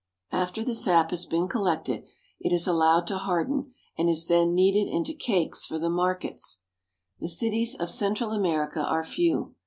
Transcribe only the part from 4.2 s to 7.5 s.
then kneaded into cakes for the markets. THE ISTHMUS OF PANAMA.